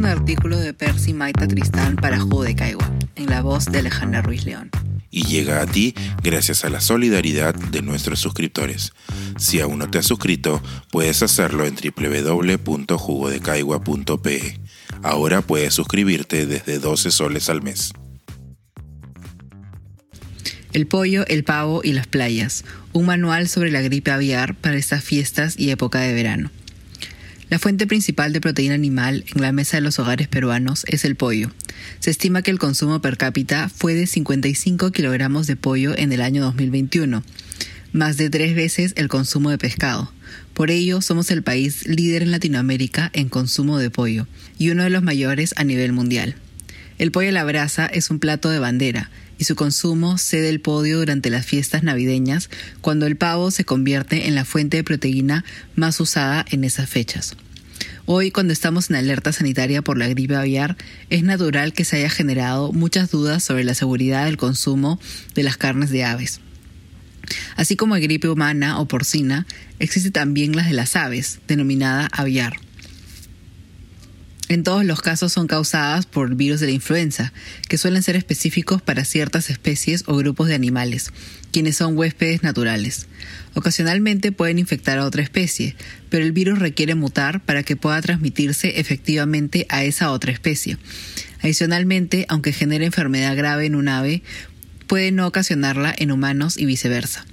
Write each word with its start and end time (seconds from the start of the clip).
un 0.00 0.06
artículo 0.06 0.58
de 0.58 0.72
Percy 0.72 1.12
Maita 1.12 1.46
Tristán 1.46 1.96
para 1.96 2.18
Jugo 2.18 2.42
de 2.42 2.56
Caigua, 2.56 2.90
en 3.16 3.26
la 3.26 3.42
voz 3.42 3.66
de 3.66 3.80
Alejandra 3.80 4.22
Ruiz 4.22 4.46
León. 4.46 4.70
Y 5.10 5.24
llega 5.24 5.60
a 5.60 5.66
ti 5.66 5.94
gracias 6.22 6.64
a 6.64 6.70
la 6.70 6.80
solidaridad 6.80 7.54
de 7.54 7.82
nuestros 7.82 8.18
suscriptores. 8.18 8.94
Si 9.36 9.60
aún 9.60 9.78
no 9.78 9.90
te 9.90 9.98
has 9.98 10.06
suscrito, 10.06 10.62
puedes 10.90 11.22
hacerlo 11.22 11.66
en 11.66 11.74
www.jugodecaigua.pe. 11.74 14.58
Ahora 15.02 15.42
puedes 15.42 15.74
suscribirte 15.74 16.46
desde 16.46 16.78
12 16.78 17.10
soles 17.10 17.50
al 17.50 17.60
mes. 17.60 17.92
El 20.72 20.86
pollo, 20.86 21.26
el 21.26 21.44
pavo 21.44 21.82
y 21.84 21.92
las 21.92 22.06
playas. 22.06 22.64
Un 22.94 23.04
manual 23.04 23.48
sobre 23.48 23.70
la 23.70 23.82
gripe 23.82 24.12
aviar 24.12 24.54
para 24.54 24.76
estas 24.76 25.04
fiestas 25.04 25.58
y 25.58 25.68
época 25.68 26.00
de 26.00 26.14
verano. 26.14 26.50
La 27.50 27.58
fuente 27.58 27.88
principal 27.88 28.32
de 28.32 28.40
proteína 28.40 28.74
animal 28.74 29.24
en 29.34 29.42
la 29.42 29.50
mesa 29.50 29.76
de 29.76 29.80
los 29.80 29.98
hogares 29.98 30.28
peruanos 30.28 30.84
es 30.86 31.04
el 31.04 31.16
pollo. 31.16 31.50
Se 31.98 32.08
estima 32.10 32.42
que 32.42 32.52
el 32.52 32.60
consumo 32.60 33.02
per 33.02 33.16
cápita 33.16 33.68
fue 33.68 33.94
de 33.94 34.06
55 34.06 34.92
kilogramos 34.92 35.48
de 35.48 35.56
pollo 35.56 35.98
en 35.98 36.12
el 36.12 36.20
año 36.20 36.44
2021, 36.44 37.24
más 37.92 38.16
de 38.16 38.30
tres 38.30 38.54
veces 38.54 38.92
el 38.94 39.08
consumo 39.08 39.50
de 39.50 39.58
pescado. 39.58 40.12
Por 40.54 40.70
ello, 40.70 41.02
somos 41.02 41.32
el 41.32 41.42
país 41.42 41.88
líder 41.88 42.22
en 42.22 42.30
Latinoamérica 42.30 43.10
en 43.14 43.28
consumo 43.28 43.78
de 43.78 43.90
pollo 43.90 44.28
y 44.56 44.70
uno 44.70 44.84
de 44.84 44.90
los 44.90 45.02
mayores 45.02 45.52
a 45.56 45.64
nivel 45.64 45.92
mundial. 45.92 46.36
El 47.00 47.12
pollo 47.12 47.30
a 47.30 47.32
la 47.32 47.44
brasa 47.44 47.86
es 47.86 48.10
un 48.10 48.18
plato 48.18 48.50
de 48.50 48.58
bandera 48.58 49.10
y 49.38 49.44
su 49.44 49.56
consumo 49.56 50.18
cede 50.18 50.50
el 50.50 50.60
podio 50.60 50.98
durante 50.98 51.30
las 51.30 51.46
fiestas 51.46 51.82
navideñas, 51.82 52.50
cuando 52.82 53.06
el 53.06 53.16
pavo 53.16 53.50
se 53.50 53.64
convierte 53.64 54.28
en 54.28 54.34
la 54.34 54.44
fuente 54.44 54.76
de 54.76 54.84
proteína 54.84 55.42
más 55.76 55.98
usada 55.98 56.44
en 56.50 56.62
esas 56.62 56.90
fechas. 56.90 57.36
Hoy, 58.04 58.30
cuando 58.30 58.52
estamos 58.52 58.90
en 58.90 58.96
alerta 58.96 59.32
sanitaria 59.32 59.80
por 59.80 59.96
la 59.96 60.08
gripe 60.08 60.36
aviar, 60.36 60.76
es 61.08 61.22
natural 61.22 61.72
que 61.72 61.86
se 61.86 61.96
haya 61.96 62.10
generado 62.10 62.70
muchas 62.72 63.10
dudas 63.10 63.42
sobre 63.42 63.64
la 63.64 63.72
seguridad 63.72 64.26
del 64.26 64.36
consumo 64.36 65.00
de 65.34 65.42
las 65.42 65.56
carnes 65.56 65.88
de 65.88 66.04
aves. 66.04 66.42
Así 67.56 67.76
como 67.76 67.94
hay 67.94 68.02
gripe 68.02 68.28
humana 68.28 68.78
o 68.78 68.86
porcina, 68.86 69.46
existe 69.78 70.10
también 70.10 70.54
las 70.54 70.66
de 70.66 70.74
las 70.74 70.96
aves, 70.96 71.38
denominada 71.48 72.10
aviar. 72.12 72.58
En 74.50 74.64
todos 74.64 74.84
los 74.84 75.00
casos 75.00 75.32
son 75.32 75.46
causadas 75.46 76.06
por 76.06 76.34
virus 76.34 76.58
de 76.58 76.66
la 76.66 76.72
influenza, 76.72 77.32
que 77.68 77.78
suelen 77.78 78.02
ser 78.02 78.16
específicos 78.16 78.82
para 78.82 79.04
ciertas 79.04 79.48
especies 79.48 80.02
o 80.08 80.16
grupos 80.16 80.48
de 80.48 80.56
animales, 80.56 81.12
quienes 81.52 81.76
son 81.76 81.96
huéspedes 81.96 82.42
naturales. 82.42 83.06
Ocasionalmente 83.54 84.32
pueden 84.32 84.58
infectar 84.58 84.98
a 84.98 85.04
otra 85.04 85.22
especie, 85.22 85.76
pero 86.08 86.24
el 86.24 86.32
virus 86.32 86.58
requiere 86.58 86.96
mutar 86.96 87.44
para 87.44 87.62
que 87.62 87.76
pueda 87.76 88.02
transmitirse 88.02 88.80
efectivamente 88.80 89.66
a 89.68 89.84
esa 89.84 90.10
otra 90.10 90.32
especie. 90.32 90.78
Adicionalmente, 91.42 92.26
aunque 92.28 92.52
genere 92.52 92.86
enfermedad 92.86 93.36
grave 93.36 93.66
en 93.66 93.76
un 93.76 93.86
ave, 93.86 94.24
puede 94.88 95.12
no 95.12 95.28
ocasionarla 95.28 95.94
en 95.96 96.10
humanos 96.10 96.58
y 96.58 96.66
viceversa. 96.66 97.24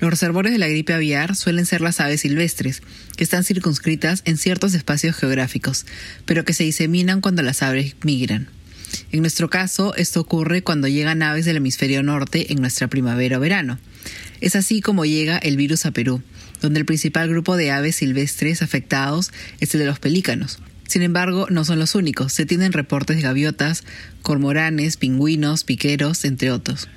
Los 0.00 0.10
reservorios 0.10 0.52
de 0.52 0.58
la 0.58 0.68
gripe 0.68 0.92
aviar 0.92 1.36
suelen 1.36 1.66
ser 1.66 1.80
las 1.80 2.00
aves 2.00 2.22
silvestres, 2.22 2.82
que 3.16 3.24
están 3.24 3.44
circunscritas 3.44 4.22
en 4.24 4.36
ciertos 4.36 4.74
espacios 4.74 5.16
geográficos, 5.16 5.86
pero 6.24 6.44
que 6.44 6.52
se 6.52 6.64
diseminan 6.64 7.20
cuando 7.20 7.42
las 7.42 7.62
aves 7.62 7.94
migran. 8.02 8.48
En 9.12 9.20
nuestro 9.20 9.50
caso, 9.50 9.94
esto 9.96 10.20
ocurre 10.20 10.62
cuando 10.62 10.88
llegan 10.88 11.22
aves 11.22 11.44
del 11.44 11.56
hemisferio 11.56 12.02
norte 12.02 12.52
en 12.52 12.60
nuestra 12.60 12.88
primavera 12.88 13.38
o 13.38 13.40
verano. 13.40 13.78
Es 14.40 14.56
así 14.56 14.80
como 14.80 15.04
llega 15.04 15.38
el 15.38 15.56
virus 15.56 15.86
a 15.86 15.90
Perú, 15.90 16.22
donde 16.60 16.80
el 16.80 16.86
principal 16.86 17.28
grupo 17.28 17.56
de 17.56 17.70
aves 17.70 17.96
silvestres 17.96 18.62
afectados 18.62 19.32
es 19.60 19.74
el 19.74 19.80
de 19.80 19.86
los 19.86 19.98
pelícanos. 19.98 20.58
Sin 20.86 21.02
embargo, 21.02 21.46
no 21.50 21.64
son 21.64 21.78
los 21.78 21.94
únicos. 21.94 22.32
Se 22.32 22.46
tienen 22.46 22.72
reportes 22.72 23.16
de 23.16 23.22
gaviotas, 23.22 23.84
cormoranes, 24.22 24.96
pingüinos, 24.96 25.64
piqueros, 25.64 26.24
entre 26.24 26.50
otros 26.50 26.88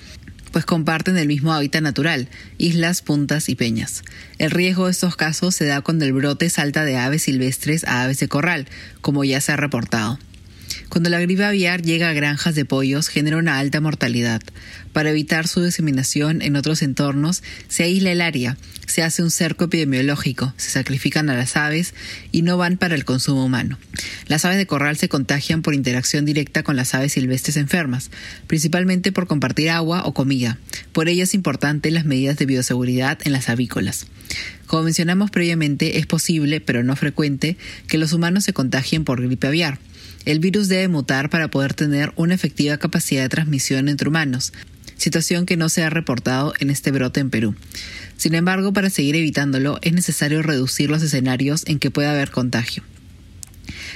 pues 0.58 0.66
comparten 0.66 1.20
el 1.20 1.28
mismo 1.28 1.54
hábitat 1.54 1.84
natural, 1.84 2.30
islas, 2.58 3.04
puntas 3.04 3.48
y 3.48 3.54
peñas. 3.54 4.02
El 4.40 4.50
riesgo 4.50 4.86
de 4.86 4.92
estos 4.92 5.16
casos 5.16 5.54
se 5.54 5.68
da 5.68 5.82
cuando 5.82 6.04
el 6.04 6.14
brote 6.14 6.50
salta 6.50 6.84
de 6.84 6.98
aves 6.98 7.22
silvestres 7.22 7.84
a 7.84 8.02
aves 8.02 8.20
de 8.20 8.28
corral, 8.28 8.68
como 9.02 9.24
ya 9.24 9.40
se 9.40 9.52
ha 9.52 9.56
reportado. 9.56 10.18
Cuando 10.90 11.10
la 11.10 11.20
gripe 11.20 11.46
aviar 11.46 11.82
llega 11.82 12.10
a 12.10 12.14
granjas 12.14 12.56
de 12.56 12.66
pollos 12.66 13.08
genera 13.08 13.38
una 13.38 13.60
alta 13.60 13.82
mortalidad. 13.82 14.42
Para 14.94 15.12
evitar 15.12 15.48
su 15.48 15.64
diseminación 15.64 16.42
en 16.42 16.56
otros 16.56 16.82
entornos, 16.82 17.44
se 17.68 17.84
aísla 17.84 18.12
el 18.12 18.22
área, 18.22 18.58
se 18.88 19.04
hace 19.04 19.22
un 19.22 19.32
cerco 19.32 19.66
epidemiológico, 19.66 20.54
se 20.58 20.72
sacrifican 20.72 21.30
a 21.30 21.36
las 21.36 21.56
aves 21.56 21.94
y 22.32 22.42
no 22.42 22.58
van 22.58 22.78
para 22.78 22.96
el 22.96 23.06
consumo 23.06 23.46
humano. 23.46 23.78
Las 24.28 24.46
aves 24.46 24.58
de 24.58 24.66
corral 24.66 24.98
se 24.98 25.10
contagian 25.10 25.62
por 25.62 25.76
interacción 25.76 26.26
directa 26.26 26.64
con 26.64 26.76
las 26.76 26.96
aves 26.96 27.14
silvestres 27.14 27.58
enfermas, 27.58 28.10
principalmente 28.48 29.12
por 29.12 29.28
compartir 29.28 29.70
agua 29.70 30.04
o 30.06 30.14
comida. 30.14 30.58
Por 30.94 31.10
ello 31.10 31.24
es 31.24 31.34
importante 31.34 31.92
las 31.92 32.06
medidas 32.06 32.38
de 32.38 32.46
bioseguridad 32.46 33.20
en 33.24 33.34
las 33.34 33.50
avícolas. 33.50 34.08
Como 34.66 34.84
mencionamos 34.84 35.32
previamente, 35.32 35.98
es 35.98 36.06
posible, 36.06 36.60
pero 36.60 36.84
no 36.84 36.96
frecuente, 36.96 37.58
que 37.88 37.98
los 37.98 38.14
humanos 38.14 38.44
se 38.44 38.54
contagien 38.54 39.04
por 39.04 39.22
gripe 39.22 39.48
aviar. 39.48 39.80
El 40.28 40.40
virus 40.40 40.68
debe 40.68 40.90
mutar 40.90 41.30
para 41.30 41.50
poder 41.50 41.74
tener 41.74 42.12
una 42.18 42.34
efectiva 42.36 42.76
capacidad 42.76 43.22
de 43.22 43.30
transmisión 43.30 43.88
entre 43.88 44.10
humanos, 44.10 44.52
situación 44.98 45.46
que 45.46 45.56
no 45.56 45.70
se 45.70 45.84
ha 45.84 45.90
reportado 45.90 46.54
en 46.60 46.70
este 46.70 46.92
brote 46.92 47.22
en 47.22 47.30
Perú. 47.30 47.56
Sin 48.18 48.36
embargo, 48.36 48.74
para 48.74 48.90
seguir 48.90 49.16
evitándolo 49.16 49.80
es 49.84 49.94
necesario 49.94 50.42
reducir 50.42 50.90
los 50.90 51.02
escenarios 51.02 51.64
en 51.66 51.80
que 51.80 51.92
pueda 51.92 52.12
haber 52.12 52.30
contagio. 52.30 52.84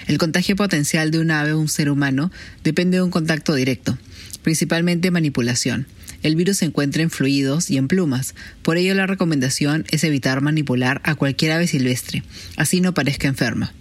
El 0.07 0.17
contagio 0.19 0.55
potencial 0.55 1.11
de 1.11 1.19
un 1.19 1.31
ave 1.31 1.51
o 1.51 1.59
un 1.59 1.67
ser 1.67 1.89
humano 1.89 2.31
depende 2.63 2.95
de 2.95 3.03
un 3.03 3.11
contacto 3.11 3.53
directo, 3.53 3.97
principalmente 4.41 5.11
manipulación. 5.11 5.85
El 6.23 6.35
virus 6.35 6.57
se 6.57 6.65
encuentra 6.65 7.01
en 7.01 7.09
fluidos 7.09 7.71
y 7.71 7.77
en 7.77 7.87
plumas, 7.87 8.35
por 8.61 8.77
ello 8.77 8.93
la 8.93 9.07
recomendación 9.07 9.85
es 9.89 10.03
evitar 10.03 10.41
manipular 10.41 11.01
a 11.03 11.15
cualquier 11.15 11.53
ave 11.53 11.67
silvestre, 11.67 12.23
así 12.57 12.81
no 12.81 12.93
parezca 12.93 13.27
enferma. 13.27 13.73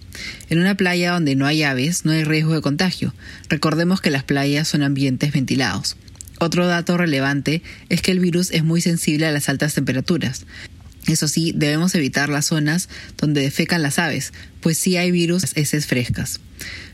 En 0.49 0.59
una 0.59 0.75
playa 0.75 1.11
donde 1.11 1.35
no 1.35 1.45
hay 1.45 1.63
aves 1.63 2.05
no 2.05 2.11
hay 2.11 2.23
riesgo 2.23 2.53
de 2.53 2.61
contagio. 2.61 3.13
Recordemos 3.49 4.01
que 4.01 4.09
las 4.09 4.23
playas 4.23 4.67
son 4.67 4.83
ambientes 4.83 5.31
ventilados. 5.31 5.97
Otro 6.39 6.67
dato 6.67 6.97
relevante 6.97 7.61
es 7.89 8.01
que 8.01 8.11
el 8.11 8.19
virus 8.19 8.51
es 8.51 8.63
muy 8.63 8.81
sensible 8.81 9.27
a 9.27 9.31
las 9.31 9.47
altas 9.47 9.73
temperaturas. 9.75 10.45
Eso 11.07 11.27
sí, 11.27 11.53
debemos 11.55 11.95
evitar 11.95 12.29
las 12.29 12.47
zonas 12.47 12.89
donde 13.17 13.41
defecan 13.41 13.81
las 13.81 13.99
aves, 13.99 14.33
pues 14.59 14.77
sí 14.77 14.97
hay 14.97 15.11
virus 15.11 15.45
heces 15.55 15.87
frescas. 15.87 16.39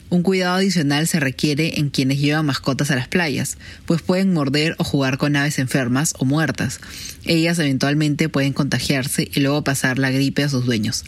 Un 0.10 0.24
cuidado 0.24 0.56
adicional 0.56 1.06
se 1.06 1.20
requiere 1.20 1.80
en 1.80 1.90
quienes 1.90 2.20
llevan 2.20 2.46
mascotas 2.46 2.92
a 2.92 2.96
las 2.96 3.10
playas, 3.10 3.58
pues 3.86 4.02
pueden 4.02 4.34
morder 4.34 4.76
o 4.78 4.86
jugar 4.86 5.18
con 5.18 5.36
aves 5.36 5.60
enfermas 5.60 6.14
o 6.18 6.24
muertas. 6.24 6.80
Ellas 7.26 7.60
eventualmente 7.60 8.30
pueden 8.30 8.54
contagiarse 8.54 9.30
y 9.34 9.42
luego 9.42 9.66
pasar 9.66 10.00
la 10.00 10.10
gripe 10.10 10.44
a 10.44 10.50
sus 10.50 10.66
dueños. 10.66 11.04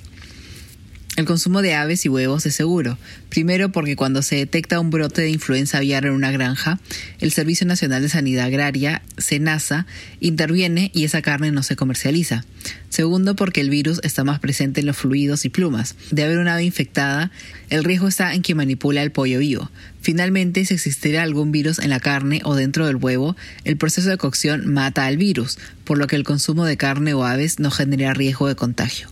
El 1.19 1.25
consumo 1.25 1.62
de 1.62 1.75
aves 1.75 2.06
y 2.06 2.09
huevos 2.09 2.46
es 2.46 2.56
seguro. 2.56 2.97
Primero 3.28 3.74
porque 3.74 3.97
cuando 3.97 4.22
se 4.22 4.38
detecta 4.38 4.80
un 4.80 4.90
brote 4.90 5.22
de 5.22 5.30
influenza 5.30 5.80
aviar 5.80 6.06
en 6.06 6.13
una 6.13 6.31
granja, 6.31 6.80
el 7.19 7.34
Servicio 7.34 7.68
Nacional 7.68 8.02
de 8.02 8.07
Sanidad 8.07 8.46
Agraria, 8.46 9.02
SENASA, 9.18 9.85
interviene 10.22 10.91
y 10.94 11.03
esa 11.03 11.22
carne 11.22 11.52
no 11.52 11.62
se 11.62 11.75
comercializa. 11.75 12.46
Segundo 12.88 13.35
porque 13.35 13.59
el 13.59 13.69
virus 13.69 14.00
está 14.02 14.24
más 14.24 14.40
presente 14.40 14.80
en 14.80 14.85
los 14.85 14.96
fluidos 14.96 15.44
y 15.44 15.50
plumas. 15.50 15.97
De 16.09 16.24
haber 16.24 16.38
una 16.38 16.53
ave 16.53 16.63
infectada, 16.63 17.31
el 17.69 17.84
riesgo 17.84 18.07
está 18.07 18.34
en 18.34 18.41
quien 18.41 18.56
manipula 18.56 19.03
el 19.03 19.12
pollo 19.12 19.40
vivo. 19.40 19.69
Finalmente, 20.00 20.63
si 20.63 20.75
existiera 20.75 21.24
algún 21.24 21.51
virus 21.51 21.80
en 21.80 21.90
la 21.90 22.00
carne 22.00 22.40
o 22.46 22.56
dentro 22.56 22.88
del 22.88 22.96
huevo, 22.96 23.36
el 23.66 23.75
proceso 23.75 24.07
de 24.09 24.16
cocción 24.16 24.72
mata 24.72 25.06
al 25.06 25.18
virus, 25.18 25.57
por 25.84 25.97
lo 25.97 26.07
que 26.07 26.16
el 26.16 26.24
consumo 26.24 26.63
de 26.63 26.78
carne 26.78 27.13
o 27.13 27.25
aves 27.25 27.59
no 27.59 27.72
genera 27.72 28.13
riesgo 28.13 28.47
de 28.47 28.56
contagio. 28.56 29.09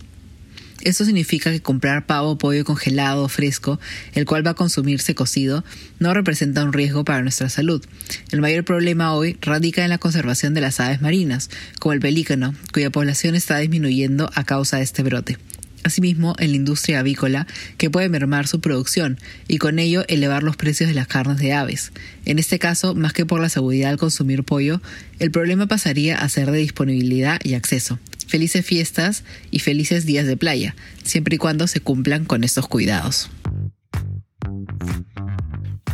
Esto 0.88 1.04
significa 1.04 1.50
que 1.50 1.60
comprar 1.60 2.06
pavo 2.06 2.30
o 2.30 2.38
pollo 2.38 2.64
congelado 2.64 3.24
o 3.24 3.28
fresco, 3.28 3.78
el 4.14 4.24
cual 4.24 4.46
va 4.46 4.52
a 4.52 4.54
consumirse 4.54 5.14
cocido, 5.14 5.62
no 5.98 6.14
representa 6.14 6.64
un 6.64 6.72
riesgo 6.72 7.04
para 7.04 7.20
nuestra 7.20 7.50
salud. 7.50 7.84
El 8.30 8.40
mayor 8.40 8.64
problema 8.64 9.12
hoy 9.12 9.36
radica 9.42 9.84
en 9.84 9.90
la 9.90 9.98
conservación 9.98 10.54
de 10.54 10.62
las 10.62 10.80
aves 10.80 11.02
marinas, 11.02 11.50
como 11.78 11.92
el 11.92 12.00
pelícano, 12.00 12.54
cuya 12.72 12.88
población 12.88 13.34
está 13.34 13.58
disminuyendo 13.58 14.30
a 14.34 14.44
causa 14.44 14.78
de 14.78 14.84
este 14.84 15.02
brote. 15.02 15.36
Asimismo, 15.84 16.34
en 16.38 16.52
la 16.52 16.56
industria 16.56 17.00
avícola, 17.00 17.46
que 17.76 17.90
puede 17.90 18.08
mermar 18.08 18.46
su 18.46 18.62
producción 18.62 19.18
y 19.46 19.58
con 19.58 19.78
ello 19.78 20.06
elevar 20.08 20.42
los 20.42 20.56
precios 20.56 20.88
de 20.88 20.94
las 20.94 21.06
carnes 21.06 21.36
de 21.36 21.52
aves. 21.52 21.92
En 22.24 22.38
este 22.38 22.58
caso, 22.58 22.94
más 22.94 23.12
que 23.12 23.26
por 23.26 23.42
la 23.42 23.50
seguridad 23.50 23.90
al 23.90 23.98
consumir 23.98 24.42
pollo, 24.42 24.80
el 25.18 25.30
problema 25.32 25.66
pasaría 25.66 26.16
a 26.16 26.26
ser 26.30 26.50
de 26.50 26.60
disponibilidad 26.60 27.40
y 27.44 27.52
acceso 27.52 27.98
felices 28.28 28.64
fiestas 28.64 29.24
y 29.50 29.58
felices 29.58 30.06
días 30.06 30.26
de 30.26 30.36
playa, 30.36 30.76
siempre 31.02 31.36
y 31.36 31.38
cuando 31.38 31.66
se 31.66 31.80
cumplan 31.80 32.24
con 32.24 32.44
estos 32.44 32.68
cuidados. 32.68 33.30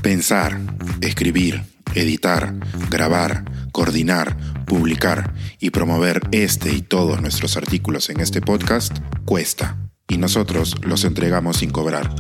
Pensar, 0.03 0.61
escribir, 1.01 1.63
editar, 1.95 2.55
grabar, 2.91 3.45
coordinar, 3.73 4.37
publicar 4.67 5.33
y 5.61 5.71
promover 5.71 6.21
este 6.33 6.75
y 6.75 6.83
todos 6.83 7.23
nuestros 7.23 7.57
artículos 7.57 8.11
en 8.11 8.21
este 8.21 8.43
podcast 8.43 8.99
cuesta 9.25 9.79
y 10.09 10.19
nosotros 10.19 10.75
los 10.83 11.05
entregamos 11.05 11.59
sin 11.59 11.71
cobrar. 11.71 12.13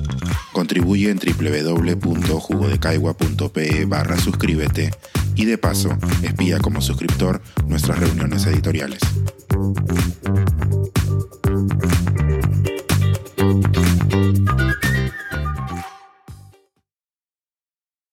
Contribuye 0.52 1.10
en 1.10 1.18
www.jugodecaigua.pe 1.18 3.84
barra 3.84 4.16
suscríbete 4.18 4.92
y 5.34 5.44
de 5.44 5.58
paso 5.58 5.98
espía 6.22 6.60
como 6.60 6.80
suscriptor 6.80 7.42
nuestras 7.66 7.98
reuniones 7.98 8.46
editoriales. 8.46 9.00